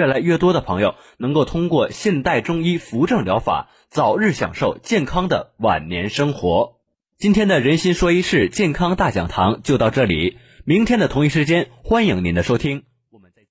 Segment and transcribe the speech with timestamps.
[0.00, 6.78] 越来越多的朋友能够通过现代中医扶正疗法，早日享受健康的晚年生活。
[7.18, 12.84] 今天的人心说一事健康大讲堂就到这里，明天的同一时间欢迎您的收听。
[13.12, 13.42] 我们在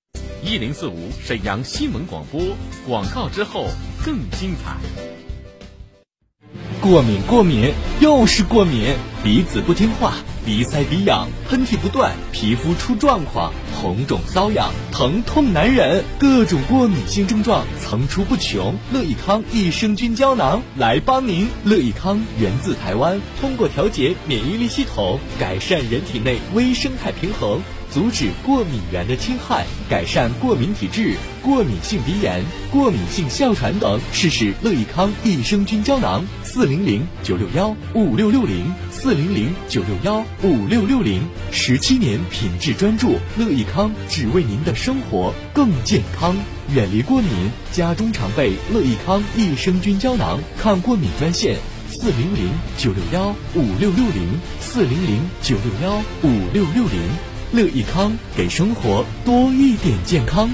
[0.42, 2.40] 一零四五沈阳新闻广播
[2.84, 3.68] 广告之后
[4.04, 5.19] 更精彩。
[6.80, 10.14] 过敏，过敏，又是过敏，鼻子不听话，
[10.46, 18.74] 鼻塞鼻痒，喷嚏不断，皮肤出状况，红肿瘙痒，疼痛难忍，各种过敏性症状层出不穷。
[18.94, 21.48] 乐益康益生菌胶囊来帮您。
[21.64, 27.60] 乐益康源自台湾，通过调节免疫力系统，改善人体内微生态平衡。
[27.92, 34.00] 阻止过敏源的侵害，改善过敏体质、过敏性鼻炎、过敏性哮喘等。
[34.12, 41.22] 试试乐益康益生菌胶囊，四零零九六幺五六六零，四零零九六幺五六六零。
[41.50, 46.36] 十七年品质专注，乐益康只为您的生活更健康，
[46.72, 47.30] 远离过敏。
[47.72, 57.29] 家中常备乐益康益生菌胶囊，抗过敏专线：四零零九六幺五六六零，四零零九六幺五六六零。
[57.52, 60.48] 乐益康给生活多一点健康。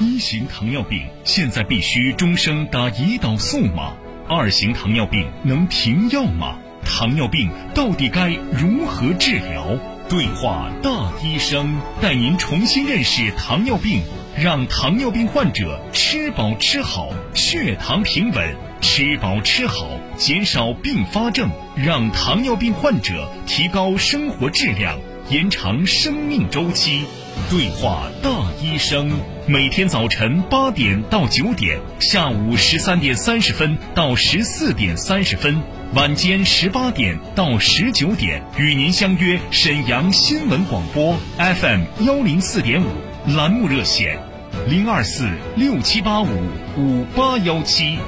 [0.00, 3.94] 一型糖尿病现在必须终生打胰岛素吗？
[4.28, 6.58] 二型糖尿病能停药吗？
[6.84, 9.78] 糖尿病到底该如何治疗？
[10.08, 14.02] 对话大医生，带您重新认识糖尿病，
[14.36, 18.54] 让糖尿病患者吃饱吃好，血糖平稳。
[18.80, 24.98] 吃饱吃好，减少并发症，让糖尿病患者提高生活质量，
[25.30, 27.04] 延长生命周期。
[27.48, 28.30] 对话大
[28.62, 29.10] 医生，
[29.46, 35.62] 每天早晨八点到九点，下午十三点三十分到十四点三十分，
[35.94, 42.88] 晚间十八点到十九点，与您相约沈阳新闻广播 FM 幺零四点五
[43.26, 44.20] 栏目热线
[44.68, 46.28] 零二四六七八五
[46.76, 47.98] 五八幺七。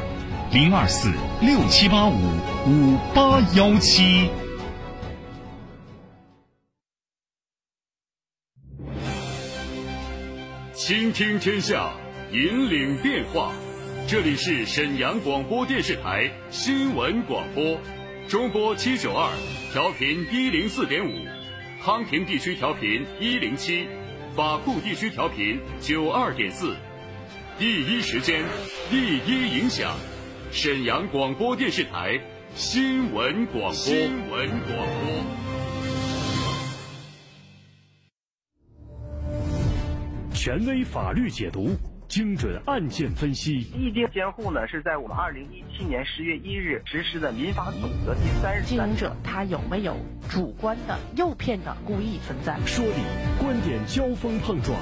[0.52, 1.10] 零二四
[1.40, 2.12] 六七八五
[2.66, 4.28] 五八幺七，
[10.74, 11.90] 倾听天下，
[12.30, 13.52] 引领变化。
[14.06, 17.80] 这里是沈阳广播电视台新闻广播，
[18.28, 19.32] 中波七九二，
[19.72, 21.10] 调频一零四点五，
[21.82, 23.88] 康平地区调频一零七，
[24.36, 26.76] 法库地区调频九二点四，
[27.58, 28.44] 第一时间，
[28.90, 29.96] 第一影响。
[30.52, 32.20] 沈阳广播电视台
[32.54, 33.72] 新闻广播。
[33.72, 35.24] 新闻广播。
[40.34, 41.70] 权威法律解读，
[42.16, 43.58] 精准案件分析。
[43.76, 49.94] 意定监护呢，是在我们二零一七年十月一日实施的民法总则第三十三经营者他有没有
[50.26, 52.56] 主观的诱骗的故意存在？
[52.64, 53.02] 说理，
[53.38, 54.78] 观点交锋碰撞。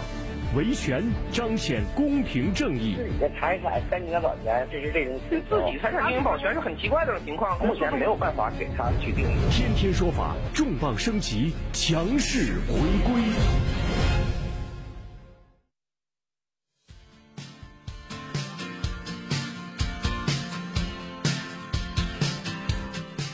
[0.54, 1.02] 维权
[1.32, 2.94] 彰显公平正义。
[2.94, 9.34] 自己的财产跟你的保全，这是这种对自己财产进行保全是很奇怪的这种情况，目前没有办法给他去定义。
[9.50, 13.22] 天天说法重磅升级，强势回归。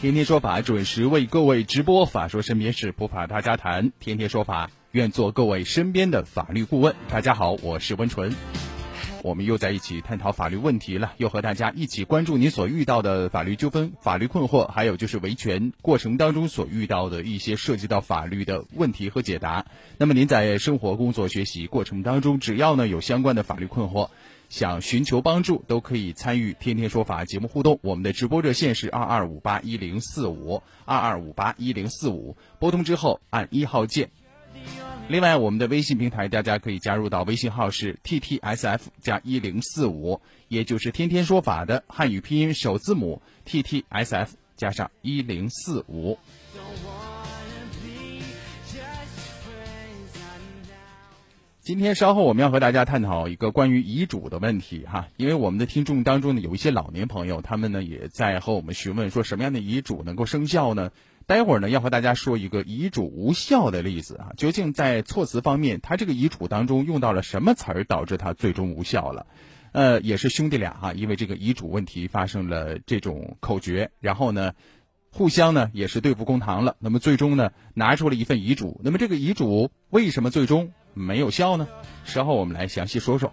[0.00, 3.93] 天天说法准时为各位直播，法说身边事，普法大家谈。
[4.00, 4.71] 天天说法。
[4.93, 6.94] 愿做各位身边的法律顾问。
[7.11, 8.34] 大家好，我是温纯，
[9.22, 19.66] 我们又在一起探讨法律问题了，又和大家一起关注你所遇到的法律纠纷、法律困惑，还有就是维权过程当中所遇到的一些涉及到法律的问题和解答。
[19.99, 24.09] 那么您在生活、工作、学习过程当中，只要呢有相关的法律困惑，
[24.50, 27.78] 想寻求帮助，都可以参与《天天说法》节目互动。
[27.83, 34.10] 我们的直播热线是二二五八一零四五二二五八一零四五，拨通之后按一号键。
[35.09, 46.19] 另外，我们的微信平台，大家可以加入到微信号是 T T S F 加一零四五，也就是天天说法的汉语拼音首字母 T T S F 加上一零四五。
[51.71, 60.91] 今天稍后我们要和大家探讨一个关于遗嘱的问题哈，因为我们的听众当中呢有一些老年朋友，他们呢也在和我们询问说什么样的遗嘱能够生效呢？
[61.28, 69.27] 待会儿呢，要和大家说一个遗嘱无效的例子啊，究竟在措辞方面，他这个遗嘱当中用到了什么词儿，导致他最终无效了？
[69.71, 74.55] 呃，也是兄弟俩哈，因为这个遗嘱问题发生了这种口角，然后呢，
[75.13, 76.75] 互相呢也是对簿公堂了。
[76.81, 78.81] 那么最终呢，拿出了一份遗嘱。
[78.83, 81.69] 那么这个遗嘱为什么最终没有效呢？
[82.04, 83.33] 稍后我们来详细说说。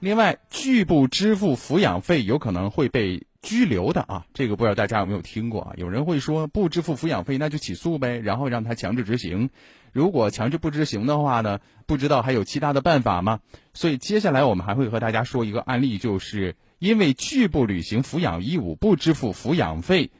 [0.00, 5.72] 另外，拒不支付抚养费有可能会被拘留的啊，这个不知道大家有没有听过啊？
[5.76, 9.50] 有人会说不支付抚养费，那就起诉呗，然后让他强制执行。
[9.92, 13.40] 如果强制不执行的话呢，不知道还有其他的办法吗？
[13.74, 20.10] 所以接下来我们还会和大家说一个案例，就是因为拒不履行抚养义务，不支付抚养费，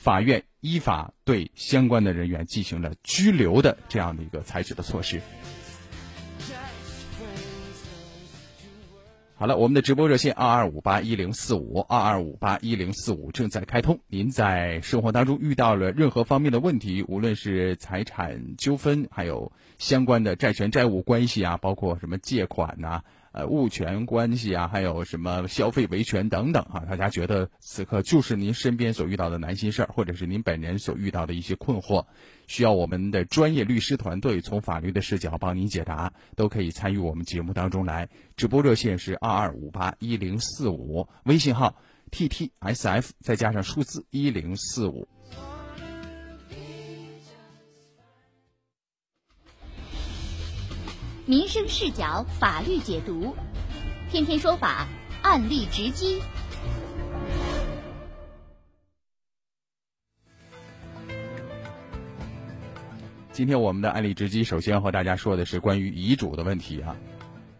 [0.00, 5.20] 法院依法对相关的人员进行了拘留的这样的一个采取的措施。
[9.34, 14.00] 好了，我们的直播热线二二五八一零四五二二五八一零四五正在开通。
[14.06, 23.02] 您在生活当中遇到了任何方面的问题，无论是财产纠纷，还有相关的债权债务关系啊，包括什么借款呐。
[23.32, 26.80] 呃，物权关系啊，还有什么消费维权等等啊？
[26.80, 32.04] 大家觉得此刻就是您身边所遇到的难心事儿，或者是您本人所遇到的一些困惑，
[32.48, 38.08] 需要我们的专业律师团队从法律的视角帮您解答，都可以参与我们节目当中来。
[38.36, 41.76] 直播热线是二二五八一零四五，微信号
[42.10, 45.06] t t s f 再加上数字一零四五。
[51.30, 53.36] 民生视角，法律解读，
[54.10, 54.88] 天天说法，
[55.22, 56.20] 案例直击。
[63.30, 66.96] 今天我们的案例直击，首先要和大家说的是关于遗嘱的问题啊。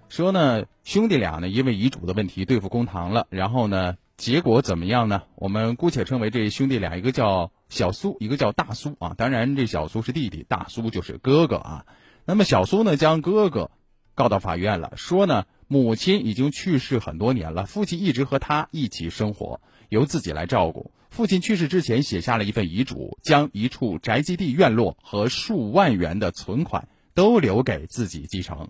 [0.09, 5.23] 说呢，兄弟俩呢因为遗嘱的问题对付公堂了，然后呢，结果怎么样呢？
[5.37, 9.15] 我们姑且称为这兄弟俩，一个叫小苏，一个叫大苏啊。
[9.17, 11.87] 当然，这小苏是弟弟，大苏就是哥哥啊。
[12.25, 13.71] 那么小苏呢，将哥哥
[14.15, 20.93] 告到法院了，说呢，母亲已经去世很多年了，父亲一直和他一起生活，由自己来照顾。
[21.11, 28.69] 父亲去世之前写下了一份遗嘱，将一处宅基地院落和数万元的存款都留给自己继承。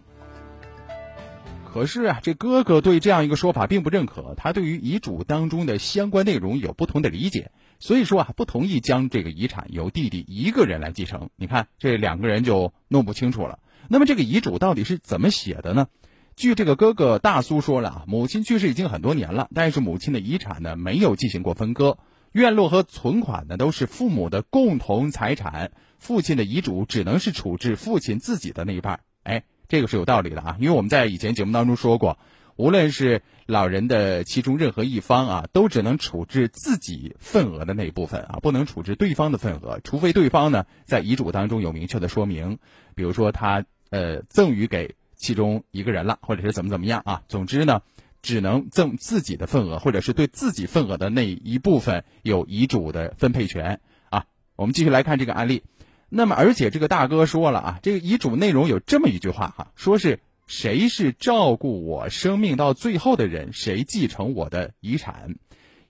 [1.73, 7.51] 可是啊，这哥哥对这样一个说法并不认可，他对于遗嘱当中的相关内容有不同的理解。
[7.81, 11.31] 所以说啊，不同意将这个遗产由弟弟一个人来继承。
[11.35, 13.59] 你看，这两个人就弄不清楚了。
[13.89, 15.89] 那么这个遗嘱到底是怎么写的呢？
[16.37, 21.99] 据这个哥哥大苏说了啊，母亲去世已经很多年了，但是母亲的遗产呢没有进行过分割，
[22.33, 29.01] 院落和存款呢都是父母的共同财产，父亲的遗嘱只能是处置父亲自己的那一半。
[29.23, 32.19] 哎，这个是有道理的啊，因为我们在以前节目当中说过。
[32.61, 42.59] 无论是老人的其中任何一方啊，都只能处置自己份额的那一部分啊，不能处置对方的份额，除非对方呢在遗嘱当中有明确的说明，
[42.95, 47.23] 比如说他呃赠与给其中一个人了，或者是怎么怎么样啊。
[47.29, 47.81] 总之呢，
[48.21, 53.81] 只能赠自己的份额，或者是对自己份额的那一部分有遗嘱的分配权
[54.11, 54.27] 啊。
[54.57, 55.63] 我们继续来看这个案例，
[56.11, 60.21] 那么而且这个大哥说了啊，这个遗嘱内容有这么一句话哈，说是。
[60.51, 65.37] 谁是照顾我生命到最后的人，谁继承我的遗产，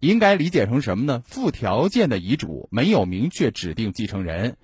[0.01, 1.23] 应该理解成什么呢？
[1.25, 4.59] 附条件的遗嘱没有明确指定继承人。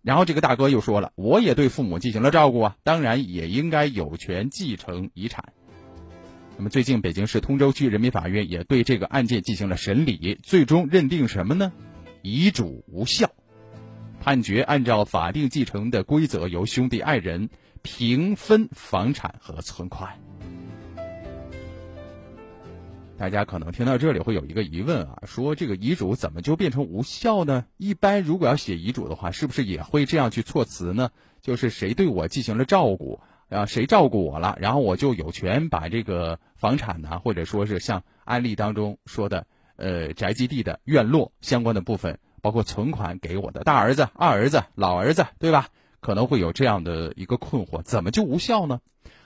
[0.00, 5.52] 然后这个大哥又说了，我也对父母进行了照顾啊，当然也应该有权继承遗产。
[6.56, 11.74] 那么最近北京市通州区人民法院也对这个案件进行了审理，最终认定什么呢？
[12.22, 13.30] 遗嘱无效，
[14.18, 17.50] 判决按照法定继承的规则由兄弟爱人。
[17.86, 20.18] 平分房产和存款，
[23.16, 27.64] 大家可能听到这里会有一个疑问啊，说这个遗嘱怎么就变成无效呢？
[27.76, 31.10] 一般如果要写遗嘱的话，是不是也会这样去措辞呢？
[31.40, 45.68] 就是谁对我进行了照顾，啊，谁照顾我了，然后我就有权把这个房产呢，或者说是像案例当中说的，呃，宅基地的院落相关的部分，包括存款给我的大儿子、二儿子、老儿子，对吧？
[46.00, 48.80] 可能会有这样的一个困惑，怎么就无效呢？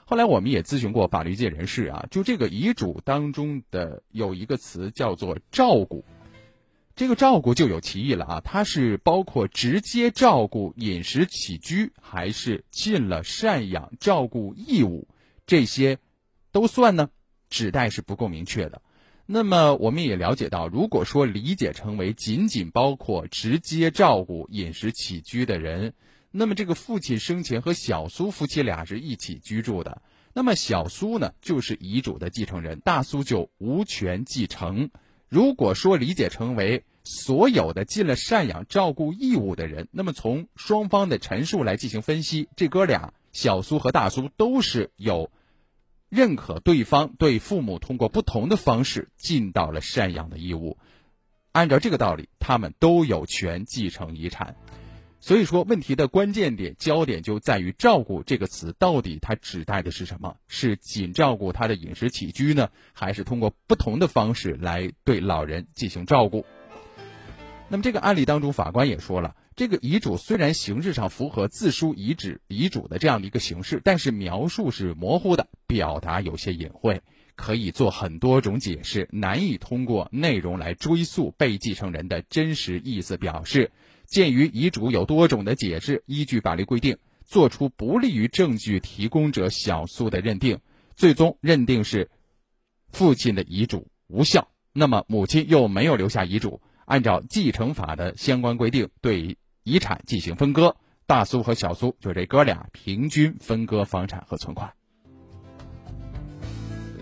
[0.04, 6.04] 后来我们也咨询过法律界人士啊，就这个遗嘱当中的有一个词叫做“照顾”，
[6.96, 15.06] 这个“照顾”就有歧义了啊，它是包括直接照顾饮食起居，还是尽了赡养照顾义务，
[15.46, 15.98] 这些
[16.50, 17.10] 都算呢？
[17.48, 18.82] 指代是不够明确的。
[19.26, 25.94] 那么我们也了解到，如果说理解成为仅仅包括直接照顾饮食起居的人。
[26.32, 34.90] 那么这个父亲生前和小苏夫妻俩是一起居住的，那么小苏呢就是遗嘱的继承人，大苏就无权继承。
[35.28, 45.30] 如果说理解成为所有的尽了赡养照顾义务的人，那么从双方的陈述来进行分析，这哥俩小苏和大苏都是有
[46.08, 50.78] 认可对方对父母通过不同的方式尽到了赡养的义务，
[51.52, 54.56] 按照这个道理，他们都有权继承遗产。
[55.22, 60.36] 所以说，问题的关键点、焦点就在于“照顾”这个词到底它指代的是什么？
[60.48, 66.46] 是仅照顾他的饮食起居呢，还是通过不同的方式来对老人进行照顾？
[67.68, 77.02] 那么这个案例当中，法官也说了，这个遗嘱虽然形式上符合自书遗址遗嘱的这样的一个形式，但是描述是模糊的，表达有些隐晦，
[77.36, 83.70] 可以做很多种解释，难以通过内容来追溯被继承人的真实意思表示。
[84.10, 90.58] 鉴于遗嘱有多种的解释，依据法律规定，作出不利于证据提供者小苏的认定，
[90.96, 92.10] 最终认定是
[92.90, 94.48] 父亲的遗嘱无效。
[94.72, 100.74] 那么母亲又没有留下遗嘱，按照继承法的相关规定，对遗产进行分割，
[101.06, 104.72] 大苏和小苏就这哥俩平均分割房产和存款。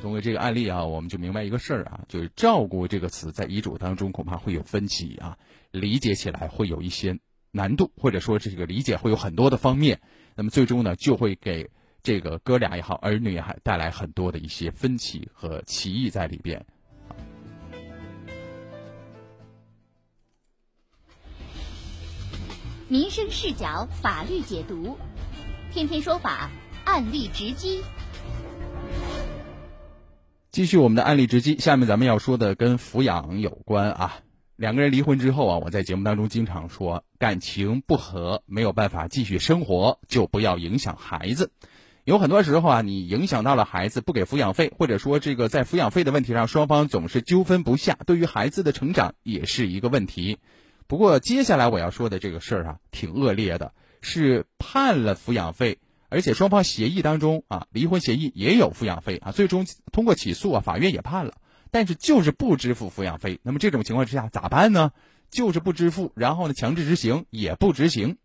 [0.02, 5.36] 通过这个案例啊，我们就明白一个事儿啊，就是“照顾”这个词在遗嘱当中恐怕会有分歧啊，
[5.70, 7.18] 理解起来会有一些
[7.50, 10.00] 难度，或者说这个理解会有很多的方面，
[10.34, 11.70] 那么最终呢，就会给
[12.02, 16.64] 这个哥俩也好，儿女也好，带来很多的一些分歧和歧义在里边。
[22.88, 24.96] 民生视角，法律解读，
[25.70, 26.50] 天天说法，
[26.87, 27.82] 案例直击。
[30.50, 34.20] 继续我们的案例直击，下面咱们要说的跟抚养有关啊。
[34.58, 41.52] 两个人离婚之后啊，我在节目当中经常说，感情不和没有办法继续生活，就不要影响孩子。
[42.02, 50.38] 有很多时候啊，你影响到了孩子不给抚养费，或者说这个在抚养费的问题上，双方总是纠纷不下，对于孩子的成长也是一个问题。
[50.88, 55.78] 不过接下来我要说的这个事儿啊，挺恶劣的，是判了抚养费。
[56.08, 61.34] 而且双方协议当中啊，离婚协议也有抚养费啊，最终通过起诉啊，法院也判了，
[61.70, 63.40] 但是就是不支付抚养费。
[63.42, 64.92] 那么这种情况之下咋办呢？
[65.30, 68.16] 就是不支付，然后呢，强制执行也不执行。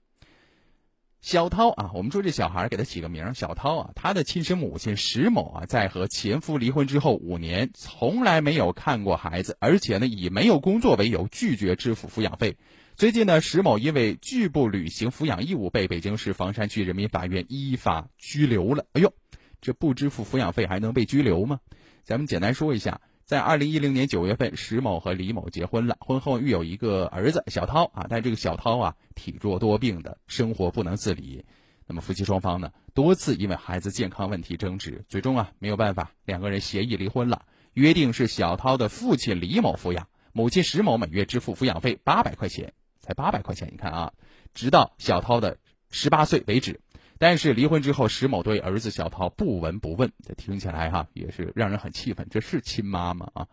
[1.19, 12.57] 小涛啊，我们说这小孩给他起个名小涛啊，他的亲生母亲石某啊，在和前夫离婚之后五年，从来没有看过孩子，而且呢，以没有工作为由拒绝支付抚养费。
[12.95, 18.85] 最近呢，石某因为拒不履行抚养义务，被北京市房山区人民法院依法拘留了。
[18.93, 19.13] 哎呦，
[19.59, 21.59] 这不支付抚养费还能被拘留吗？
[22.03, 28.05] 咱们简单说一下，在二零一零年九月份，石某和李某结婚了，婚后育有一个儿子小涛啊。
[28.09, 31.45] 但这个小涛啊，体弱多病的，生活不能自理。
[31.87, 42.73] 那么夫妻双方呢，多次因为孩子健康问题争执，最终啊没有办法，两个人协议离婚了，约定是小涛的父亲李某抚养，母亲石某每月支付抚养费八百块钱。
[43.05, 44.13] 才八百块钱，你看啊，
[44.53, 45.57] 直到小涛的
[45.91, 46.79] 十八岁为止。
[47.17, 52.27] 但是离婚之后，石某对儿子小涛不闻不问，这听起来哈也是让人很气愤。
[52.29, 53.47] 这是亲妈吗啊？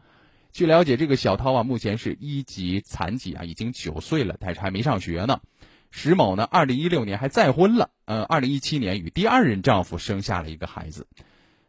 [0.52, 5.40] 据了解，这个小涛啊，目前是一级残疾啊，已经九岁了，但是还没上学呢。
[5.92, 11.06] 石某呢，二零一六年还再婚了，呃，二零一七年与第二任丈夫生下了一个孩子。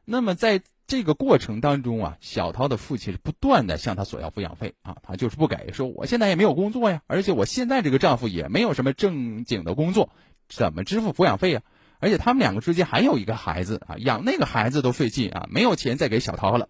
[0.06, 10.10] 那么在这个过程当中啊，小涛的父亲是不断的向他索要抚养费啊，他就是不给，说我现在也没有工作呀，而且我现在这个丈夫也没有什么正经的工作，
[10.50, 11.64] 怎么支付抚养费啊？
[12.01, 16.67] 而且他们两个之间还有一个孩子啊，养那个孩子都费劲啊，没有钱再给小涛了。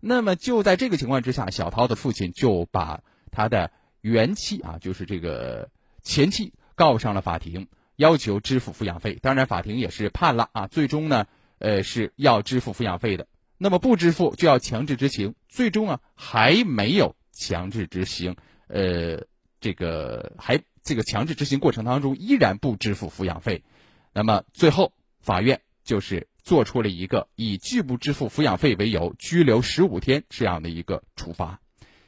[0.00, 5.68] 那么就在这个情况之下，小涛的父亲就把他的原妻啊，就是这个
[6.02, 9.18] 前妻告上了法庭，要求支付抚养费。
[9.20, 11.26] 当然，法庭也是判了啊，最终呢，
[11.58, 13.26] 呃，是要支付抚养费的。
[13.58, 18.36] 那么不支付就要强制执行，最终啊还没有强制执行，
[18.68, 19.26] 呃，
[19.60, 23.64] 这个还这个强制执行过程当中依然不支付抚养费，
[24.12, 31.60] 那么最后法院就是做出了一个以拒不支付抚养费为由拘留十五天这样的一个处罚。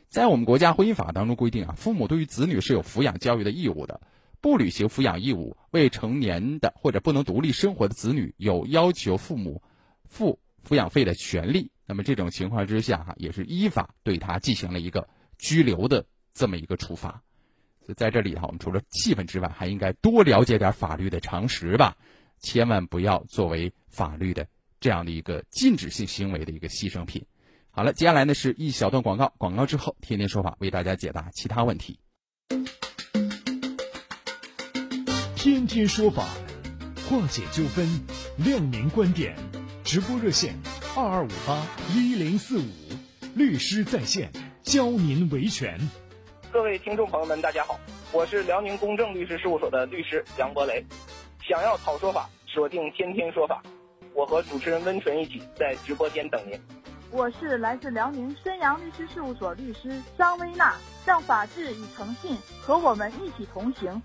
[0.08, 4.00] 在我们国家婚姻法当中规定啊，父母对于子女是有抚养教育的义务的，
[4.40, 9.62] 不履行抚养义务未成年的或者不能独立生活的子女有要求父母
[10.04, 10.38] 付。
[10.64, 17.24] 抚养费的权利，那么这种情况之下哈，也是依法对他进行了一个拘留的这么一个处罚。
[17.84, 21.96] 所以在这里哈，我们除了气愤之外，还应该多了解点法律的常识吧，
[22.40, 24.46] 千万不要作为法律的
[24.80, 27.24] 这样的一个禁止性行为的一个牺牲品。
[27.70, 31.98] 好了，接下来呢是一小段广告，广告之后，天天说法为大家解答其他问题。
[35.34, 36.28] 天天说法，
[37.08, 37.88] 化解纠纷，
[38.36, 39.34] 亮明观点。
[39.82, 40.54] 直播热线：
[40.96, 42.70] 二二五八一零四五，
[43.34, 44.30] 律师在线
[44.62, 45.80] 教您维权。
[46.52, 47.80] 各位听众朋友们，大家好，
[48.12, 50.84] 我是辽宁公正律师事务所的律师杨博雷。
[51.40, 53.62] 想要讨说法，锁定天天说法，
[54.12, 56.60] 我和主持人温纯一起在直播间等您。
[57.10, 60.74] 我是来自辽宁申阳律师事务所律师张薇娜，
[61.06, 64.02] 让法治与诚信和我们一起同行。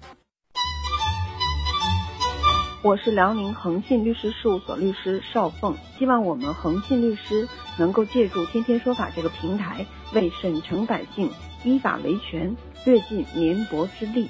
[2.84, 7.48] 我是辽宁恒信律师事务所律师邵凤，希望我们恒信律师
[7.80, 11.32] 能够借助“天天说法”这个平台，为省城百姓
[11.64, 12.56] 依法维权
[12.86, 14.30] 略尽绵薄之力。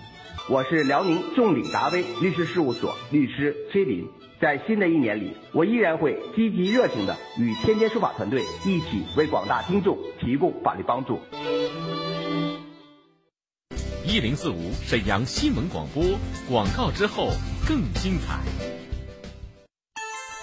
[0.50, 4.08] 我是辽宁众鼎达威律师事务所律师崔林，
[4.40, 11.20] 在新的一年里，我依然会积极热情的与“天天说法”团队一起为广大听众提供法律帮助。
[14.10, 16.02] 一零四五沈阳新闻广播
[16.50, 17.30] 广告之后
[17.68, 18.40] 更精彩。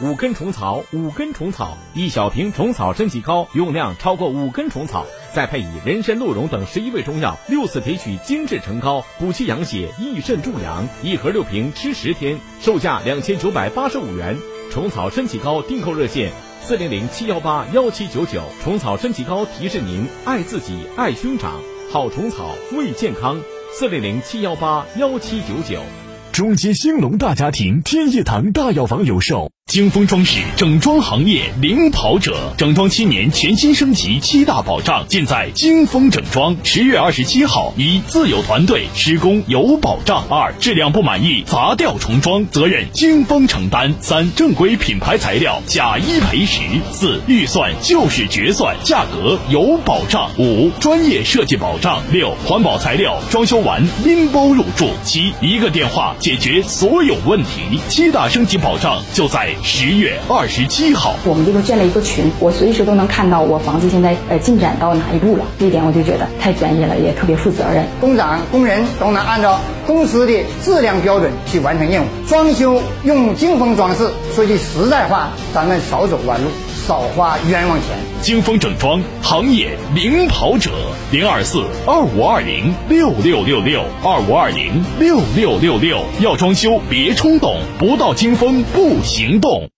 [0.04, 10.86] 五根虫草，五根虫草，一小瓶虫草参几膏，用量超过五根虫草，再配以人参、鹿茸等十一味中药，六次提取精制成膏，补气养血，益肾助阳。
[11.02, 14.36] 一盒六瓶，吃十天，售价两千九百八十五元。
[14.70, 18.42] 虫草参几膏订购热线：四零零七幺八幺七九九。
[18.62, 23.40] 虫草参几膏提示您：爱自己，爱兄长，好虫草为健康。
[23.76, 25.82] 四零零七幺八幺七九九。
[26.30, 29.50] 中街兴隆大家庭天一堂大药房有售。
[29.74, 36.56] 金丰装饰整装行业领跑者，整装七年全新升级，七大保障尽在金丰整装。
[36.62, 46.60] 十月二十七号，一自有团队，施工有保障；二质量不满意，砸掉重装，责任金丰承担；三正规品牌材料，假一赔十；
[46.92, 57.80] 四预算就是决算，价格有保障；五专业设计保障；六环保材料，装修完拎包入住；七一个电话解决所有问题。
[57.88, 59.53] 七大升级保障就在。
[59.62, 65.44] 十月二十七号，我们这个建了一个群，我随时都能看到我房子现在呃进展到哪一步了。
[65.58, 67.84] 这一点我就觉得太专业了，也特别负责任。
[68.00, 72.06] 工长、工人都能按照公司的质量标准去完成任务。
[72.28, 76.48] 装修用精风装饰，说句实在话，咱们少走弯路，
[76.86, 77.88] 少花冤枉钱。
[78.20, 80.70] 金丰整装行业领跑者，
[81.10, 86.04] 零二四二五二零六六六六二五二零六六六六。
[86.20, 89.70] 要装修别冲动，不到金丰不行动。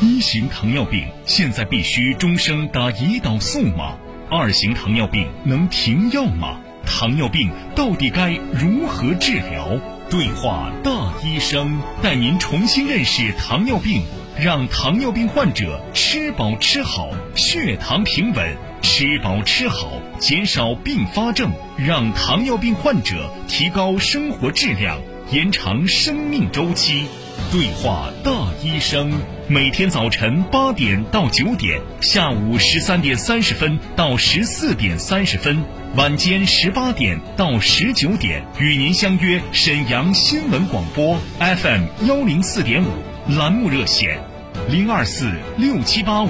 [0.00, 3.94] 一型糖尿病现在必须终生打胰岛素吗？
[4.28, 6.58] 二型糖尿病能停药吗？
[6.84, 9.80] 糖尿病到底该如何治疗？
[10.08, 14.02] 对话大医生，带您重新认识糖尿病，
[14.38, 18.44] 让糖尿病患者吃饱吃好，血糖平稳；
[18.82, 24.98] 吃饱吃好，减少并发症，让糖尿病患者提高生活质量，
[25.32, 27.06] 延长生命周期。
[27.50, 28.30] 对话大
[28.62, 29.10] 医生，
[29.48, 42.88] 每天早晨八点到九点，下午十三点三十分到十四点三十分，晚间十八点到十九点，与您相约沈阳新闻广播 FM 幺零四点五
[43.28, 44.22] 栏目热线
[44.70, 46.28] 零二四六七八五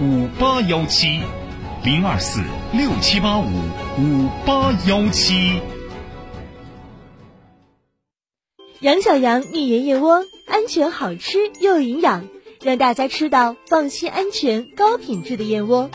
[0.00, 1.20] 五八幺七
[1.84, 2.40] 零二四
[2.72, 3.44] 六七八五
[3.98, 5.60] 五八幺七。
[8.80, 12.26] 杨小羊蜜源燕窝，安全好吃又营养，
[12.62, 15.90] 让大家吃到放心、安全、高品质的燕窝。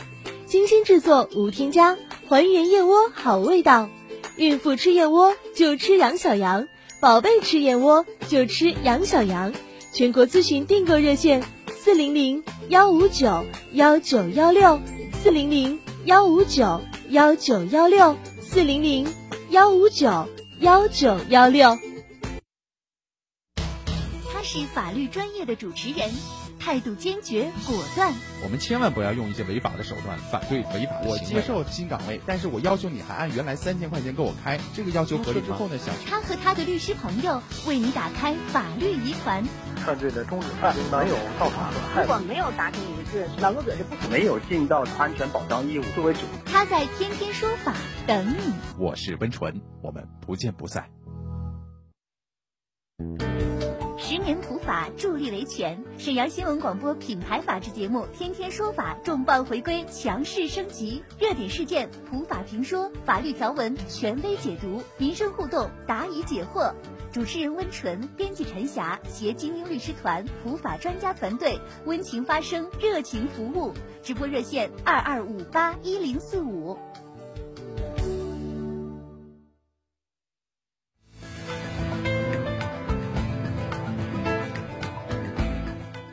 [0.46, 3.88] 精心制作，无添加，还原燕窝好味道。
[4.36, 6.68] 孕妇吃燕窝就吃杨小羊，
[7.00, 9.52] 宝贝吃燕窝就吃杨小羊。
[9.94, 14.80] 全国咨询订购热线：四零零幺五九幺九幺六，
[15.22, 16.80] 四零零幺五九
[17.10, 19.06] 幺九幺六，四零零
[19.50, 20.28] 幺五九
[20.58, 21.78] 幺九幺六。
[24.32, 26.10] 他是法律专业的主持人，
[26.64, 28.10] 态度坚决果断。
[28.42, 31.02] 我们千万不要用一些违法的手段反对违法。
[31.04, 35.76] 我接受新岗位，但是我要求你还按原来三千块钱给我开，这个要求合理之后呢？
[35.76, 39.44] 想他和他的律师朋友为你打开法律疑团。
[39.76, 42.00] 犯罪的终止犯没有造成损害。
[42.00, 46.20] 如果没有达成一致，劳动者是不没有尽到安全保障义务作为主。
[46.46, 47.74] 他在天天说法
[48.06, 48.54] 等你。
[48.78, 50.88] 我是温纯，我们不见不散。
[54.06, 66.70] 十年普法助力维权，沈阳新闻广播品牌法制节目《天天说法》重磅回归，强势升级，热点事件普法评说，法律条文权威解读，民生互动答疑解惑。
[67.12, 73.72] 主持人温纯，编辑陈霞，携精英律师团、普法专家团队，温情发声，热情服务。
[74.02, 76.76] 直播热线：二二五八一零四五。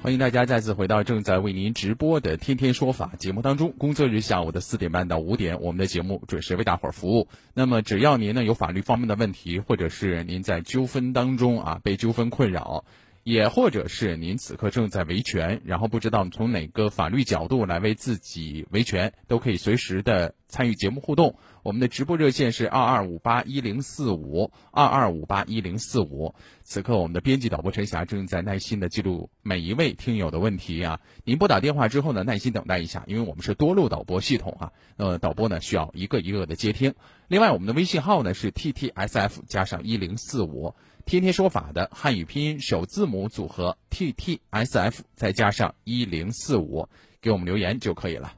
[0.04, 3.72] 欢迎大家再次回到正在为您直播的《天天说法》节目当中。
[3.78, 7.28] 工作日下午的四点半到五点，我们的节目准时为大伙儿服务。
[7.54, 12.84] 那么，只要您呢有法律方面的问题，或者是您在纠纷当中啊被纠纷困扰，
[13.24, 20.36] 也或者是您此刻正在维权，然后不知道从哪个法律角度来为自己维权，都可以随时的。
[20.52, 21.38] 参与节目互动。
[21.64, 26.36] 我们的直播热线是二二五八一零四五二二五八一零四五。
[26.62, 31.00] 此刻，我们的编辑导播陈霞正在耐心的记录每一位听友的问题啊。
[31.24, 34.74] 您拨打电话之后呢，耐心等待一下，因为我们是多路导播系统啊。
[34.98, 36.96] 呃，导播呢需要一个一个的接听。
[37.30, 40.76] 另外，我们的微信号呢是 T T S F 加上一零四五。
[41.06, 46.88] 天天说法的汉语拼音首字母组合 T T S F 再加上一零四五，
[47.22, 48.34] 给我们留言就可以了。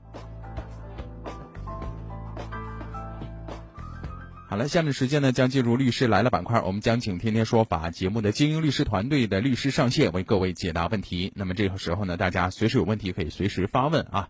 [4.47, 11.31] 好了，下面时间呢将进入律师来了板块，我们将请天天说法节目的精英律师团队的律师上线为各位解答问题。
[11.35, 14.29] 那么这个时候呢，大家随时有问题可以随时发问啊。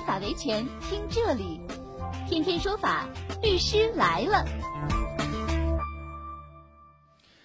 [0.00, 1.60] 依法维权，听这里，
[2.26, 3.06] 天天说法
[3.42, 4.46] 律师来了。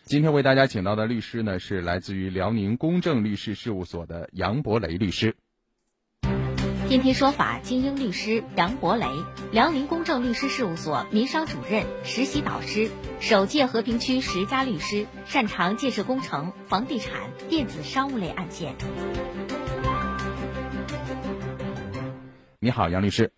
[0.05, 5.35] 今天为大家请到的律师呢是来自于辽宁公正律师事务所的杨博雷律师。
[6.87, 9.05] 天天说法精英律师杨博雷，
[9.51, 12.89] 辽宁公正律师事务所民商主任、实习导师，
[13.19, 18.77] 首届和平区十佳律师，擅长建设工程、房地产、电子商务类案件。
[22.65, 23.31] 你好，杨律师。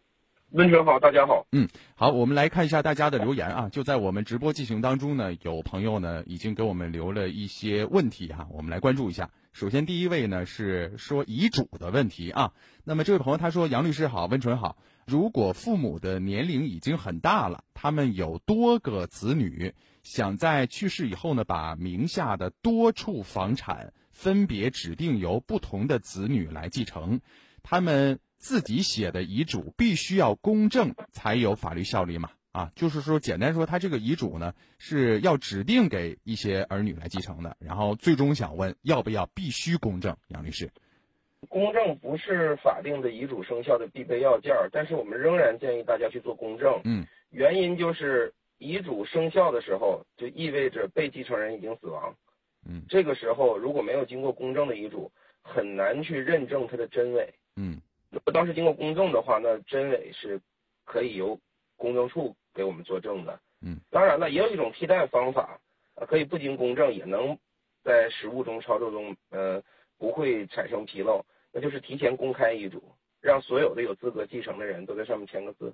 [0.52, 1.46] 温泉好，大家好。
[1.52, 3.68] 嗯，好，我们来看一下大家的留言啊。
[3.68, 9.30] 就在我们直播进行当中呢，有朋友呢已经给我们留了一些问题哈，我们来关注一下。
[9.52, 12.54] 首先，第一位呢是说遗嘱的问题啊。
[12.86, 14.78] 那么这位朋友他说：“杨律师好，温纯好。
[15.06, 27.20] 如果父母的年龄已经很大了，他们有多个子女，想在去世以后呢，把名下的多处房产分别指定由不同的子女来继承，
[27.62, 40.72] 他们自己写的遗嘱必须要公证才有法律效力嘛？”啊，就是说，简单说，他这个遗嘱呢是要指定给一些儿女来继承的，然后最终想问要不要必须公证，杨律师。
[41.50, 46.82] 公证不是法定的遗嘱生效的必备要件，但是我们仍然建议大家去做公证。
[46.84, 52.16] 嗯，原因就是遗嘱生效的时候，就意味着被继承人已经死亡。
[52.68, 55.12] 嗯，这个时候如果没有经过公证的遗嘱，
[55.44, 57.32] 很难去认证它的真伪。
[57.56, 57.80] 嗯，
[58.12, 60.42] 如果当时经过公证的话，那真伪是
[60.86, 61.40] 可以由
[61.76, 62.36] 公证处。
[62.58, 65.60] 给我们作证的，嗯，当然了，也有一种替代方法，
[65.94, 67.38] 呃，可以不经公证也能
[67.84, 69.62] 在实务中操作中，呃，
[70.00, 72.82] 不会产生纰漏，那就是提前公开遗嘱，
[73.22, 75.72] 让所有的有资格继承的人都在上面签个字，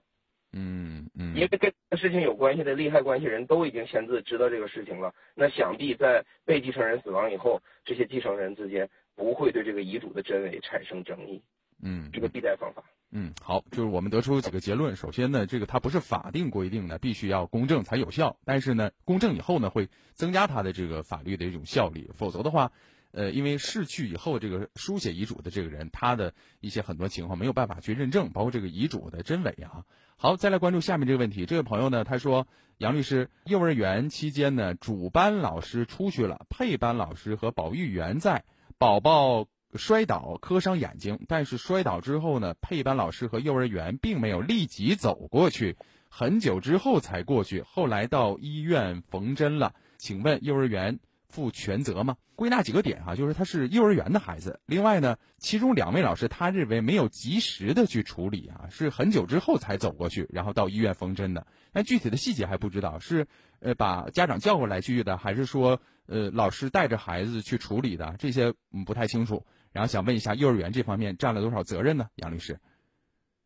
[0.52, 11.41] 嗯嗯，因为跟事情有关系的利害关系人都已经签字知道这个事情了，那想必在被继承人死亡以后，这些继承人之间不会对这个遗嘱的真伪产生争议，
[11.84, 12.82] 嗯，这个替代方法。
[13.12, 14.96] 嗯，好，就是我们得出几个结论。
[14.96, 22.10] 首先呢，这个它不是法定规定的必须要公证才有效，但是呢，公证以后呢，会增加它的这个法律的一种效力。
[22.15, 22.72] 否则的话，
[23.12, 29.86] 呃，因为逝去以后这个书写遗嘱的这个人，他的一些很多情况没有办法去认证，包括这个遗嘱的真伪啊。
[30.15, 31.46] 好，再来关注下面这个问题。
[31.46, 32.48] 这位朋友呢，他说，
[32.80, 38.43] 杨律师，幼儿园期间呢，主班老师出去了，配班老师和保育员在，
[38.80, 39.46] 宝宝。
[39.76, 45.76] 摔倒磕伤眼睛，但是摔倒之后呢，配班老师和幼儿园并没有立即走过去，
[46.10, 47.62] 很久之后才过去。
[47.62, 52.18] 后来到医院缝针了，请问幼儿园负全责吗？
[52.36, 54.60] 归纳几个点哈，就是他是幼儿园的孩子。
[54.66, 61.46] 另外呢，其中两位老师他认为没有及时的去处理啊，是很久之后才走过去，然后到医院缝针的。
[61.72, 63.28] 但具体的细节还不知道，是
[63.60, 68.16] 呃把家长叫过来去的，还是说呃老师带着孩子去处理的？
[68.18, 69.46] 这些嗯不太清楚。
[69.74, 72.08] 然后想问一下，幼儿园这方面占了多少责任呢？
[72.18, 72.58] 杨律师，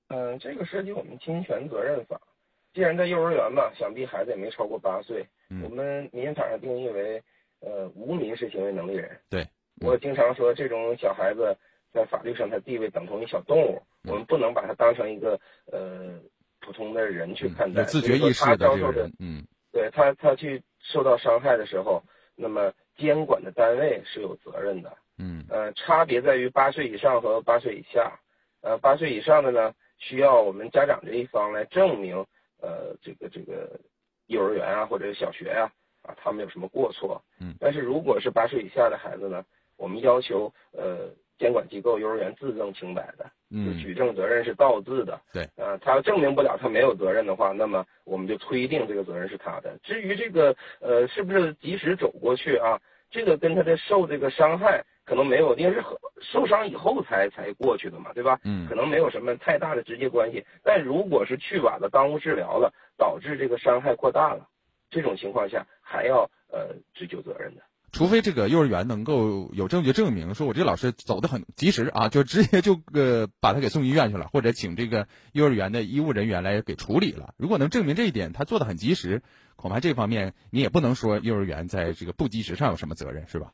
[0.10, 2.22] 嗯，这个涉及我们侵权责任法。
[2.74, 5.26] 既然在幼儿园嘛，想必孩子也没超过八岁。
[5.64, 7.24] 我们民法上定义为
[7.62, 9.18] 呃无民事行为能力人。
[9.30, 9.48] 对，
[9.80, 11.58] 我经常说，这种小孩子
[11.94, 15.40] 在法律上他地位等同于小动物，我们不能把他当成一个
[15.72, 16.20] 呃
[16.60, 17.82] 普通的人去看待。
[17.82, 22.04] 有自觉意识的这个人，嗯，对他他去受到伤害的时候，
[22.36, 24.96] 那么监管的单位是有责任的。
[25.18, 28.20] 嗯，呃，差别在于八岁以上和八岁以下。
[28.62, 32.18] 呃，八岁以上的呢，需要我们家长这一方来证明，
[32.60, 33.80] 呃，这个这个
[34.26, 37.22] 幼儿园啊或者小学呀，啊，他们有什么过错。
[37.40, 39.46] 嗯，但是如果是八岁以下的孩子呢，
[39.78, 45.22] 我们要求呃监管机构幼儿园自证清白的，嗯，举证责任是倒置的。
[45.32, 49.78] 对，呃，他证明不了他没有责任的话，那么我们就推定这个责任是他的。
[49.84, 54.84] 至于这个呃是不是及时走过去啊，这个跟他的受这个伤害。
[55.08, 55.82] 可能没有，因为是
[56.20, 58.42] 受伤以后才才过去的嘛，对吧？
[58.44, 60.46] 嗯，可能没有什么太大的直接关系。
[60.66, 64.50] 但如果是去晚了，耽误治疗了，导致这个伤害扩大了，
[64.90, 67.62] 这种情况下还要呃追究责任的。
[67.94, 77.34] 除非这个幼儿园能够有证据证明，说我这老师走得很及时啊，就直接就呃把他给送医院去了，或者请这个幼儿园的医务人员来给处理了。
[77.38, 79.22] 如果能证明这一点，他做的很及时，
[79.56, 83.54] 恐怕这方面你也不能说幼儿园在这个不及时上有什么责任，是吧？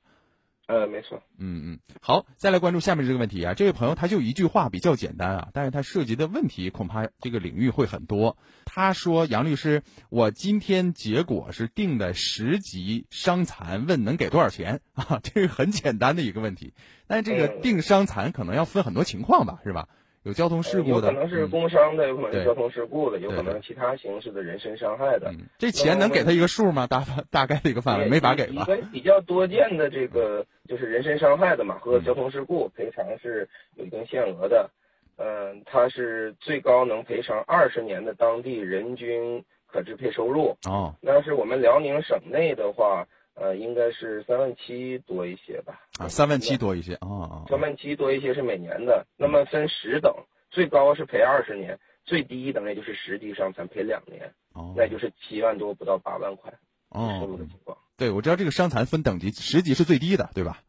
[0.65, 1.21] 呃，没错。
[1.37, 3.53] 嗯嗯，好，再来关注下面这个问题啊。
[3.53, 8.37] 这位朋友他就一句话比较简单啊，但是他涉及的问题恐怕这个领域会很多。
[8.63, 15.19] 他说：“杨律师，我今天结果是定的十级伤残，问能给多少钱 啊？
[15.21, 16.73] 这是很简单的一个问题。
[17.07, 19.89] 但是这个定伤残可能要分很多情况吧，是吧？
[20.23, 25.33] 有交通事故的，有可能是工伤的，有可能是交通事故的，有可能其他形式的人身伤害的。
[25.57, 26.87] 这钱能给他一个数吗？
[26.87, 28.65] 大大概的一个范围，没法给吧？
[28.91, 34.69] 比较多见的这个就是人身伤害的嘛，和交通事故赔偿是有一定限额的。
[35.17, 40.57] 嗯，它是最高能赔偿二十年的当地人均可支配收入。
[40.65, 43.07] 哦，那是我们辽宁省内的话。
[43.35, 45.81] 呃，应该是三万七多一些吧？
[45.99, 49.05] 啊，三万七多一些啊，三万七多一些是每年的。
[49.17, 50.13] 那么分十等，
[50.51, 56.53] 最高是赔二十年，最低等也就是十级伤残赔两年，哦，那就是七万多不到八万块
[56.89, 57.77] 哦收入的情况。
[57.97, 60.61] 对，我知道这个伤残分等级，十级是最低的，对吧？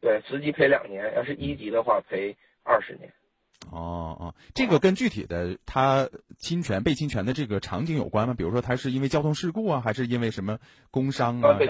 [0.00, 3.12] 对，十级赔两年，要是一级的话赔二十年。
[3.70, 8.34] 哦哦，这个跟具体的他侵权被侵权的这个场景有关吗？
[8.36, 10.58] 比如说他是因为交通事故啊，还是因为什么
[10.90, 11.56] 工伤啊？
[11.58, 11.68] 对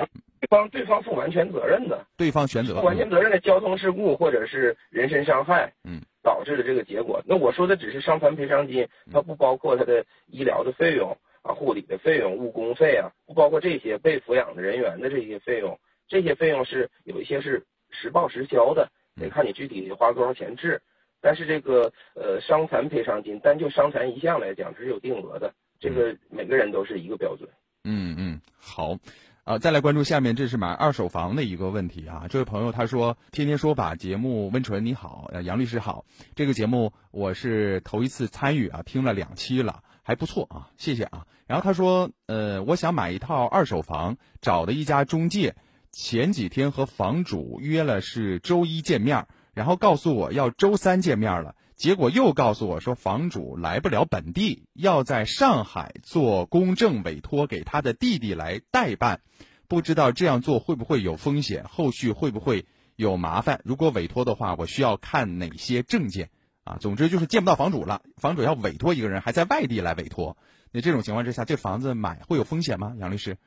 [0.53, 7.23] 方对方负完全责任的，对方全责负完全责任的交通事故或者是人身伤害，嗯，导致的这个结果。
[7.27, 15.81] 那我说的只是伤残赔偿金，它不包括他的医疗的费用啊、护理的费用、误工费啊，不包括这些被抚养的人员的这些费用。
[16.07, 20.83] 这些费用是有一些是实报实销的，得看你具体花多少钱治。
[21.23, 27.49] 但是这个呃伤残赔偿金，单就伤残一项来讲，是有定额的，这个每个人都是一个标准。
[27.85, 28.99] 嗯嗯，好，
[29.45, 32.27] 啊，再来关注下面，这是买二手房的一个问题啊。
[32.31, 36.05] 这位朋友他说：“天天说法节目，温纯你好，呃，杨律师好，
[36.37, 45.57] 这个节目我是头一次参与啊，听了两期了，还不错啊，谢谢啊。”然后他说：“呃，我想买一套二手房，找的一家中介，
[45.91, 59.21] 前几天和房主约了是周一见面。”然后告诉我要周三见面了，结果又告诉我说房主来不了本地，要在上海做公证委托给他的弟弟来代办，
[59.67, 63.61] 不知道这样做会不会有风险，后续会不会有麻烦？
[63.65, 66.31] 如果委托的话，我需要看哪些证件？
[66.63, 70.37] 啊，总之就是见不到房主了，房主要委托一个人，还在外地来委托。
[70.71, 72.95] 那这种情况之下，这房子买会有风险吗？
[73.01, 73.39] 杨律师？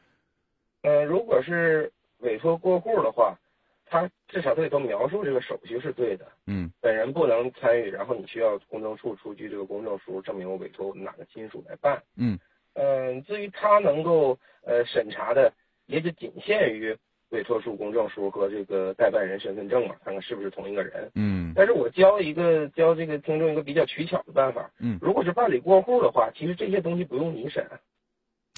[0.81, 3.39] 呃，如果是委托过户的话。
[3.87, 12.37] 他至少他得都描述这个手续是对的，嗯，本人不能参与，然后你需要公证处出具这个公证书，证明我委托哪个亲属来办，嗯，
[12.73, 15.53] 嗯，至于他能够呃审查的，
[15.85, 16.97] 也就仅限于
[17.29, 27.65] 委托书、公证书和这个代办人身份证嘛，看看是不是同一个人，嗯，但是我教一个教这个听众一个比较取巧的办法，嗯，如果是办理过户的话，其实这些东西不用你审。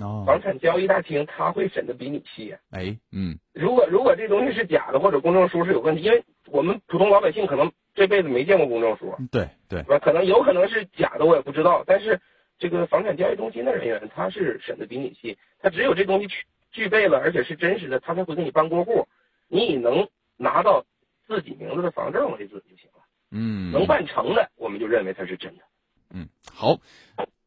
[0.04, 2.56] 哦，房产交易大厅他会审的比你细。
[2.70, 9.98] 哎，嗯，如果如果这东西是假的，或者公证书是有问题，因为我们普通老百姓可能这辈子没见过公证书，对对，吧？
[10.00, 11.84] 可能有可能是假的，我也不知道。
[11.88, 12.22] 但是
[12.60, 16.36] 这个房产交易中心的人员他是审的比你细，他只有这东西具
[16.72, 19.08] 具备了，而且是真实的，他才会给你办过户。
[19.48, 20.86] 你以能拿到
[21.26, 23.02] 自己名字的房证为准就行了。
[23.32, 25.64] 嗯，能办成的，我们就认为它是真的。
[26.14, 26.78] 嗯，好。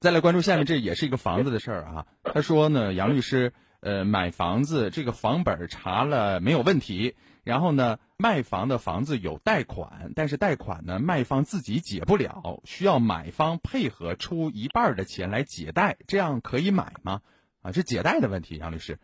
[0.01, 2.07] 再来关注下面，这也是一个房子的事儿啊。
[2.25, 17.21] 他说呢，杨律师，呃，买房子这个房本查了没有问题，然后呢，卖房的房子有贷款，但是贷款呢，卖方自己解不了，需要买方配合出一半的钱来解贷，这样可以买吗？
[17.61, 18.99] 啊，是解贷的问题，杨律师。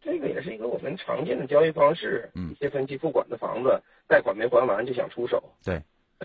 [0.00, 2.30] 这个也是一个我们常见的交易方式。
[2.36, 5.42] 嗯，一些分期付款的房子，贷款没还完就想出手。
[5.64, 5.82] 对。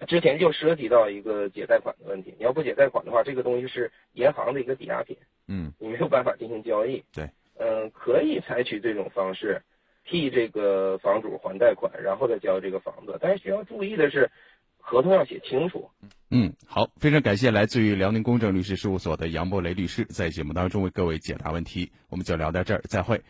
[0.07, 7.01] 之前就涉及到一个解贷款的问题，你要不解贷款的话，这个东西是银行的一个抵押品，嗯，你没有办法进行交易。
[7.13, 9.61] 对，嗯，可以采取这种方式，
[10.03, 13.17] 替这个房主还贷款，然后再交这个房子。
[13.21, 14.29] 但是需要注意的是，
[14.77, 15.89] 合同要写清楚。
[16.29, 21.89] 嗯，好，非常感谢来自于辽宁公正律师事务所的杨博雷律师在节目当中为各位解答问题。
[22.09, 23.21] 我们就聊到这儿，再会。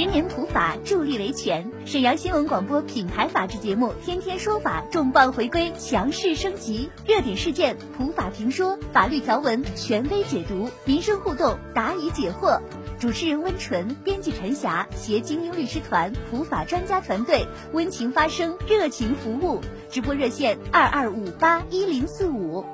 [0.00, 12.58] 十年普法助力维权，沈阳新闻广播品牌法制节目《天天说法》重磅回归，强势升级，热点事件普法评说，法律条文权威解读，民生互动答疑解惑。
[12.98, 19.60] 主持人温纯，编辑陈霞，携精英律师团、普法专家团队，温情发声，热情服务。
[19.90, 22.64] 直播热线二二五八一零四五。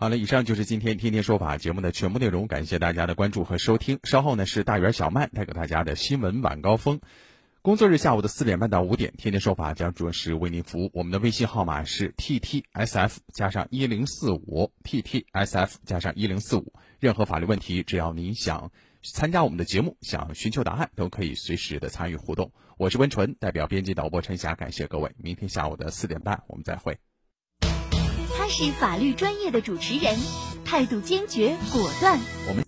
[0.00, 3.98] 好了，以上就是今天天天说法节目的全部内容，感谢大家的关注和收听。
[4.04, 7.02] 稍后呢是大圆小曼带给大家的新闻晚高峰。
[7.60, 10.90] 工作日下午的四点半到五点，天天说法将准时为您服务。
[10.94, 16.72] 我们的微信号码是 t t s f 加上一零四五 t t s f 加上一零四五。
[16.98, 22.52] 任何法律问题，只要您想参加我们的节目，想寻求答案，都可以随时的参与互动。
[22.78, 25.12] 我是温纯，代表编辑导播陈霞，感谢各位。
[25.18, 26.96] 明天下午的四点半，我们再会。
[28.50, 30.18] 是法律专业的主持人，
[30.64, 32.18] 态度坚决果断。
[32.48, 32.58] 我们。